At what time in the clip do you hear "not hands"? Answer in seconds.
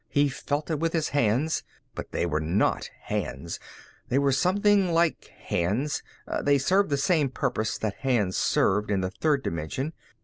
2.39-3.59